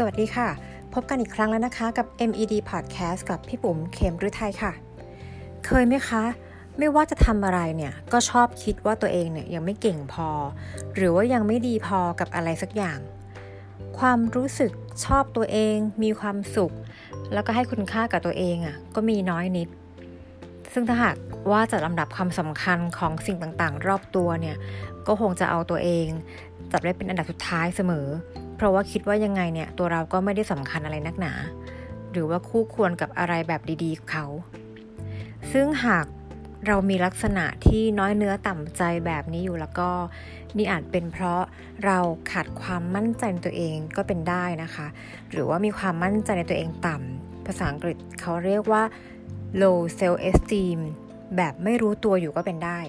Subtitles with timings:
[0.00, 0.48] สวัสดีค่ะ
[0.94, 4.72] พบกันอีกครั้งแล้วนะคะกับ MED Podcast กับพี่ปุ๋มเขมฤทัยค่ะ
[5.66, 6.22] เคยไหมคะ
[6.78, 10.28] ไม่ว่าจะทำอะไรเนี่ย ก็ชอบคิดว่าตัวเองเนี่ยยังไม่เก่งพอ
[10.94, 12.98] หรือว่ายังไม่ดีพอกับอะไรสักอย่าง
[13.98, 14.72] ความรู้สึก
[15.04, 16.72] ชอบตัวเอง มีความสุข
[17.32, 19.68] แล้วก็ให้คุณค่ากับตัวเองอะ่ะก็มีน้อยนิด
[20.72, 21.16] ซึ่งถ้าหาก
[21.50, 24.56] ว่าจะลำดับความสำคัญของสิ่งต่างๆ รอบตัวเนี่ย
[25.06, 26.06] ก็คงจะเอาตัวเอง
[26.72, 28.08] จับได้เป็นอันดับสุดท้ายเสมอ
[28.58, 31.32] เพราะว่าคิดว่ายังไงเนี่ยตัวเราก็ไม่ได้สำคัญอะไรนักหนา
[32.12, 34.26] หรือว่าคู่ควรกับอะไรแบบดีๆเขา
[35.52, 36.06] ซึ่งหาก
[36.66, 39.90] เรามีลักษณะที่น้อยเนื้อต่ำใจแบบนี้อยู่แล้วก็
[40.56, 41.42] นี่อาจเป็นเพราะ
[41.84, 41.98] เรา
[42.30, 44.86] ขาดความมั่นใจในตัวเองก็เป็นได้นะคะ
[45.30, 48.82] หรือว่ามีความมั่นใจในตัวเองต่ำภาษาอังกฤษเขาเรียกว่า
[49.60, 50.78] low self esteem
[51.36, 52.80] แบบไม่รู้ตัวอยู่ก็เป็นได้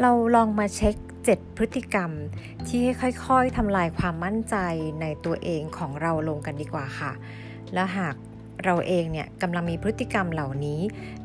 [0.00, 0.96] เราลองมาเช็ค
[1.26, 2.10] 7 พฤติกรรม
[2.68, 4.56] ที่ให้ค่อยๆทำลายความมั่นใจ
[5.00, 7.12] ในตัวเองของเราลงกันดีกว่าค่ะ
[7.74, 8.14] และหาก
[8.64, 10.80] เราเองเนี่ยกำลังมีพฤติกรรมเหล่านี้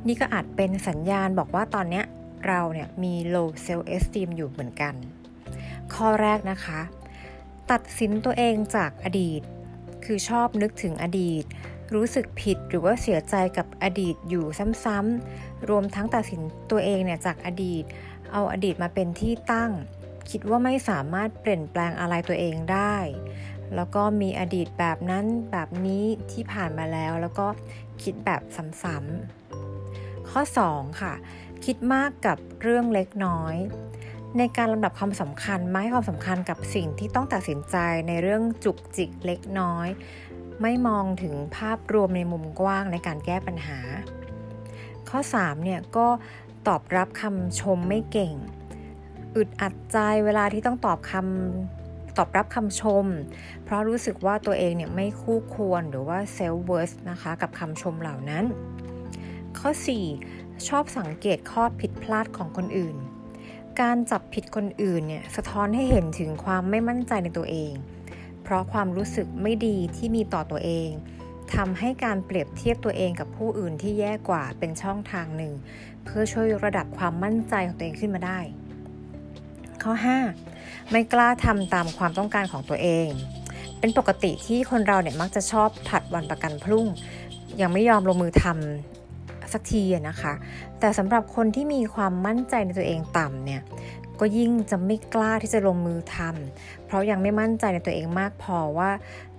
[0.08, 2.06] นี่ก็อาจเป็นสัญญาณบอกว่าตอนเนี้ย
[2.48, 4.94] เราเนี่ยมี low self esteem อยู่เหมือนกัน
[5.94, 6.82] ข้อแรกนะคะ
[7.72, 9.42] ตัดสินตัวเองจากอดีต
[10.06, 11.44] คือชอบนึกถึงอดีต
[11.94, 14.45] รู้สึกผิดหรือว่าเสียใจกับอดีตอยู่
[14.86, 17.84] ซ้ำๆรวมทั้งตัดสินตัวเองเนี่ยจากอดีต
[18.34, 19.72] เอาอดีตมาเป็นที่ตั้ง
[20.30, 22.95] คิดว่าไม่สามารถเปลี่ยนแปลงอะไรตัวเองได้
[23.76, 27.48] แล้วก็มีอดีตแบบนั้นแบบนี้ที่ผ่านมาแล้ว แล้วก็
[28.04, 28.42] คิดแบบ
[28.84, 31.14] ซ้ำๆข้อ 2 ค่ะ
[31.66, 33.56] คิดมากกับเรื่องเล็กน้อย
[34.38, 39.88] ในการลำดับความสำคัญไม่ความสำคัญกับสิ่งที่ต้องตัดสินใจในเรื่องจุกจิกเล็กน้อย
[40.61, 43.80] ไม่มองถึงภาพรวมในมุมกว้างในการแก้ปัญหา
[45.09, 46.08] ข้อ3เนี่ยก็
[46.67, 48.33] ตอบรับคำชมไม่เก่ง
[49.36, 53.05] อึดอัดใจเวลาที่ต้องตอบคำตอบรับคำชม
[53.64, 58.45] เพราะรู้สึกว่าตัวเองเนี่ยไม่คู่ควรหรือว่า self-worth นะคะกับคำชมเหล่านั้น
[59.58, 59.70] ข้อ
[60.17, 62.95] 4 ชอบสังเกตข้อผิดพลาดของคนอื่น
[63.82, 67.73] การจับผิดคนอื่นเนี่ยสะท้อนให้เห็นถึงความไม่มั่นใจในตัวเอง
[68.43, 70.89] เพราะความรู้สึกไม่ดีที่มีต่อตัวเอง
[71.55, 75.53] ทำให้การเปรียบเทียบตัวเองกับผู้อื่นที่แย่กว่าเป็นช่องทางหนึ่ง
[76.05, 78.39] เพื่อช่วยยกระดับความมั่นใจของตัวเองขึ้นมาได้
[79.83, 79.93] ข้อ
[80.41, 83.08] 5 ไม่กล้าทำตามความต้องการของตัวเอง
[83.80, 86.87] เป็นปกติที่คนเราเนี่ยมักจะชอบผัดวันประกันพรุ่ง
[87.61, 90.33] ยังไม่ยอมลงมือทำสักทีนะคะ
[90.80, 93.61] แต่สำหรับคนที่มีความมั่นใจในตัวเองต่ำเนี่ย
[94.20, 98.90] ก็ยิ่งจะไม่กล้าที่จะลงมือทำเพราะยังไม่มั่นใจในตัวเองมากพอว่า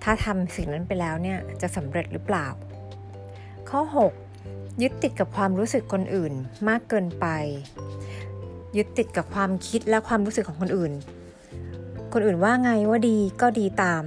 [0.03, 2.47] ถ้าทำสิ่งนั้นไปแล้วเนี่ยจะสำเร็จหรือเปล่า
[3.71, 3.81] ข้อ
[4.33, 6.33] 6 ยึดติดกับความรู้สึกคนอื่น
[6.69, 7.27] มากเกินไป
[8.77, 10.93] ยึดติดกับความคิดและความรู้สึกของคนอื่น
[12.13, 14.03] คนอื่นว่าไงว่าดีก็ดีตาม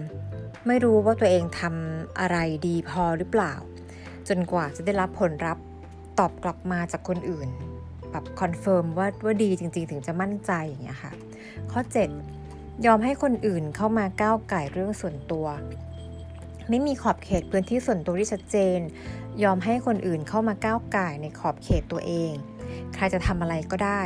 [0.67, 3.53] ไม่รู้ว่าตัวเองทำอะไรดีพอหรือเปล่า
[4.27, 5.57] จนกว่าจะได้รับผลรับ
[6.19, 7.49] ตอบกลับมาจากคนอื่น
[8.11, 11.11] แบบ confirm ว่าว่าดีจริง ๆ ถึงจะมั่นใจอย่างเงี้ยค่ะ
[11.71, 11.81] ข้อ
[12.33, 15.47] 7 ยอมให้คนอื่นเข้ามาก้าวก่ายเรื่องส่วนตัว
[16.69, 18.79] ไม่มีขอบเขตพื้นที่ส่วนตัวที่ชัดเจน
[19.43, 22.31] ยอมให้คนอื่นเข้ามาก้าวก่ายในขอบเขตตัวเอง
[22.95, 24.01] ใครจะทำอะไรก็ได้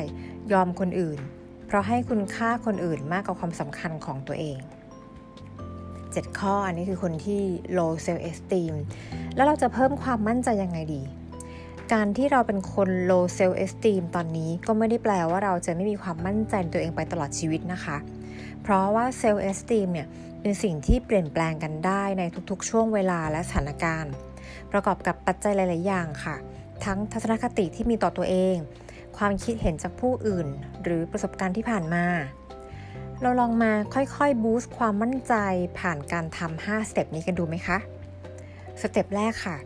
[0.53, 1.19] ยอมคนอื่น
[1.67, 4.57] เพราะให้คุณค่าคนอื่นมากกว่าความสำคัญของตัวเอง
[5.67, 7.41] 7ข้ออันนี้คือคนที่
[7.77, 8.73] low self esteem
[9.35, 11.01] แล้วเราจะเพิ่มความมั่นใจยังไงดี
[11.97, 17.97] การที่เราเป็นคน low self esteem ตอนนี้ก็ไม่ได้แปลว่าเราจะไม่มีความมั่นใจในตัวเองไปตลอดชีวิตนะคะ
[18.61, 20.07] เพราะว่า self esteem เนี่ย
[20.41, 24.13] เป็นสิ่งที่เปลี่ยนแปลงกันได้ในทุกๆ ช่วงเวลาและสถานการณ์
[24.71, 26.35] ประกอบกับปัจจัยหลาย ๆ อย่างค่ะ
[26.85, 28.55] ทั้งทัศนคติที่มีต่อตัวเอง
[29.17, 30.47] ความคิดเห็นจากผู้อื่น
[30.83, 32.05] หรือประสบการณ์ที่ผ่านมา
[33.21, 35.33] เราลองมาค่อยๆ boost ความมั่นใจ
[35.79, 37.77] ผ่านการทำ5 step นี้กันดูไหมคะ
[38.81, 39.57] step แรกค่ะ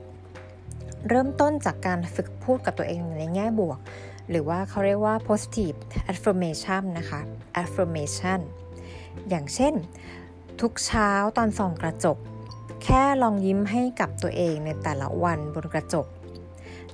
[1.09, 3.79] เริ่มต้นจากการฝึกพูดกับตัวเองในแง่บวก
[4.29, 5.77] หรือว่าเขาเรียกว่า positive
[6.11, 7.21] affirmation นะคะ
[7.63, 8.39] affirmation
[9.29, 9.73] อย่างเช่น
[10.61, 12.17] ทุกเช้าตอนส่องกระจก
[12.83, 16.07] แค่ลองยิ้มให้กับตัวเองในแต่ละวันบนกระจก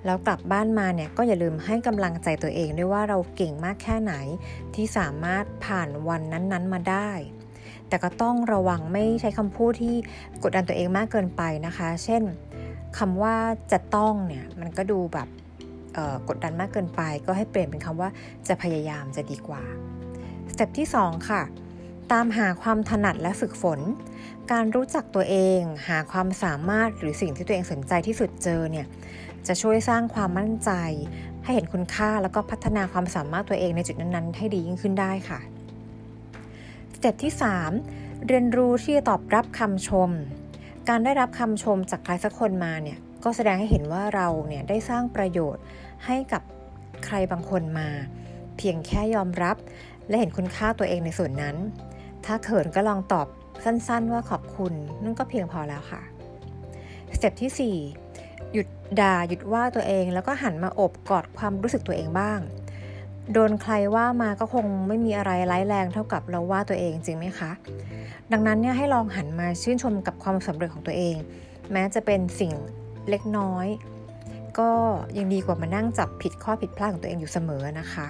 [0.05, 4.13] แล้วกลับบ้านมาเนี่ยก็อย่าลืมให้กำลังใจตัวเองด้วยว่าเราเก่งมากแค่ไหน
[4.75, 7.11] ที่สามารถผ่านวันนั้นๆมาได้
[7.87, 9.95] แต่ก็ต้องระวังไม่ใช้คำพูดที่
[10.43, 12.23] กดดันตัวเองมากเกินไปนะคะ เช่น
[12.97, 13.35] คำว่า
[13.71, 15.27] จะต้องเนี่ยมันก็ดูแบบ
[16.27, 18.09] กดดันมากเกินไป ก็ให้เปลี่ยนเป็นคำว่า
[18.47, 19.63] จะพยายามจะดีกว่า
[20.51, 21.41] สเต็ปที่ 2 ค่ะ
[22.11, 23.79] ตามหาความถนัดและฝึกฝน
[24.51, 28.87] การรู้จักตัวเอง หาความสามารถหรือสิ่งที่ตัวเองสนใจที่สุดเจอเนี่ย
[29.47, 30.71] จะช่วยสร้างความมั่นใจ
[31.43, 35.39] ให้เห็นคุณค่าแล้วก็พัฒนาความสามารถตัวเองในจุดนั้นๆ ให้ดียิ่งขึ้นได้ค่ะ
[36.95, 37.33] สเต็ปที่
[37.79, 40.09] 3 เรียนรู้ที่จะตอบรับคำชม
[40.89, 45.63] การได้รับคำชมจากใครสักคนมาเนี่ยก็แสดงให้เห็นว่าเราเนี่ยได้สร้างประโยชน์
[46.05, 46.41] ให้กับ
[47.05, 47.89] ใครบางคนมา
[48.57, 49.57] เพียงแค่ยอมรับ
[50.07, 51.55] และเห็นคุณค่าตัวเองในส่วนนั้น
[52.25, 53.27] ถ้าเขินก็ลองตอบ
[53.63, 54.73] สั้นๆ ว่าขอบคุณ
[55.03, 56.01] นั่นก็เพียงพอแล้วค่ะ
[57.15, 57.75] สเต็ปที่
[58.05, 58.67] 4 หยุด
[58.99, 62.39] ด่าหยุดว่าตัวเองแล้วก็หันมาอบกอดความรู้สึกตัวเองบ้าง
[63.33, 67.51] โดนใครว่ามาก็คงไม่มีอะไรร้ายแรงเท่ากับเราว่าตัวเองจริงไหมคะ
[68.31, 71.15] ดังนั้นเนี่ยให้ลองหันมาชื่นชมกับความสำเร็จของตัวเอง
[71.71, 72.51] แม้จะเป็นสิ่ง
[73.09, 73.67] เล็กน้อย
[74.59, 74.71] ก็
[75.17, 78.07] ยังดีกว่ามานั่งจับผิดข้อผิดพลาดของตัวเองอยู่เสมอนะคะ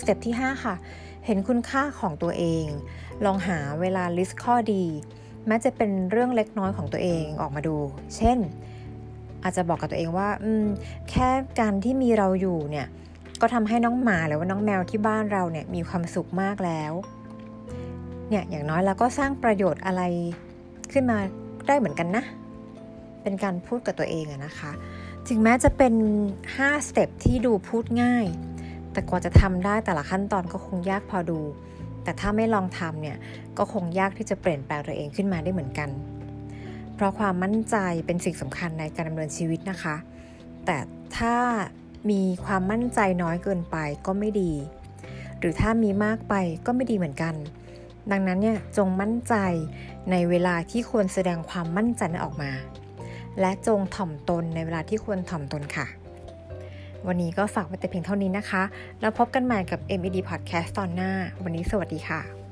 [0.00, 0.74] step ที่ 5 ค่ะ
[1.26, 2.66] เห็นคุณค่าของตัวเอง
[3.24, 4.84] ลองหาเวลา list ข้อดี
[5.46, 7.76] แม้จะเป็นเรื่องเล็กน้อยของตัวเองออกมาดู
[8.16, 8.38] เช่น
[9.42, 10.64] อาจจะบอกกับตัวเองว่าอืม
[11.10, 11.28] แค่
[11.60, 12.86] การที่มีเราอยู่เนี่ย
[13.40, 16.92] ก็ทำให้น้องหมาหรือว่าน้องแมวที่บ้านเราเนี่ยมีความสุขมากแล้ว
[18.28, 20.02] เนี่ยอย่างน้อยเราก็สร้างประโยชน์อะไร
[20.92, 21.18] ขึ้นมา
[21.66, 22.24] ได้เหมือนกันนะ
[23.22, 24.72] เป็นการพูดกับตัวเองอะนะคะ
[25.28, 25.94] ถึงแม้จะเป็น
[26.44, 28.26] 5 สเต็ปที่ดูพูดง่าย
[28.92, 31.40] แต่กว่าจะทำได้แต่ละขั้นตอนก็คงยากพอดู
[32.02, 33.16] แต่ถ้าไม่ลองทำเนี่ย
[33.58, 35.90] ก็คงยากที่จะเปลี่ยนแปลงตัวเองขึ้นมาได้เหมือนกัน
[36.94, 39.96] เพราะความมั่นใจเป็นสิ่งสำคัญในการดำเนินชีวิตนะคะ
[40.66, 40.78] แต่
[41.16, 41.34] ถ้า
[42.10, 43.76] มีความมั่นใจน้อยเกินไป
[44.06, 44.52] ก็ไม่ดี
[45.38, 46.34] หรือถ้ามีมากไป
[46.66, 47.34] ก็ไม่ดีเหมือนกัน
[48.10, 49.34] ดังนั้นเนี่ยจงมั่นใจ
[50.10, 52.52] ในเวลาที่ควรแสดงความมั่นใจนั้นออกมา
[53.40, 55.86] และจงถ่อมตนในเวลาที่ควรถ่อมตนค่ะ
[57.06, 58.62] วันนี้ก็ฝากไว้แต่เพียงเท่านี้นะคะ
[59.00, 61.10] แล้วพบกันใหม่กับ MED Podcast ตอนหน้า
[61.42, 62.45] วันนี้สวัสดีค่ะ